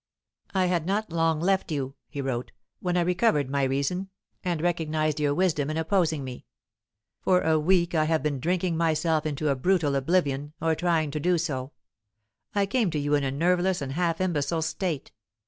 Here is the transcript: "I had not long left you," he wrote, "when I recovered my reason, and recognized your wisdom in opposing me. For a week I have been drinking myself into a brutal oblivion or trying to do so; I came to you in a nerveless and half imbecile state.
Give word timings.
"I 0.55 0.65
had 0.65 0.87
not 0.87 1.11
long 1.11 1.39
left 1.39 1.71
you," 1.71 1.93
he 2.09 2.21
wrote, 2.21 2.51
"when 2.79 2.97
I 2.97 3.01
recovered 3.01 3.51
my 3.51 3.61
reason, 3.65 4.09
and 4.43 4.59
recognized 4.59 5.19
your 5.19 5.35
wisdom 5.35 5.69
in 5.69 5.77
opposing 5.77 6.23
me. 6.23 6.47
For 7.21 7.41
a 7.41 7.59
week 7.59 7.93
I 7.93 8.05
have 8.05 8.23
been 8.23 8.39
drinking 8.39 8.77
myself 8.77 9.27
into 9.27 9.49
a 9.49 9.55
brutal 9.55 9.93
oblivion 9.93 10.53
or 10.59 10.73
trying 10.73 11.11
to 11.11 11.19
do 11.19 11.37
so; 11.37 11.73
I 12.55 12.65
came 12.65 12.89
to 12.89 12.97
you 12.99 13.13
in 13.13 13.23
a 13.23 13.29
nerveless 13.29 13.79
and 13.79 13.91
half 13.91 14.19
imbecile 14.19 14.63
state. 14.63 15.11